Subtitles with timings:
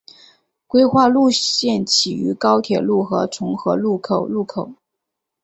[0.65, 4.73] 规划路线起于高铁路和重和路口路口。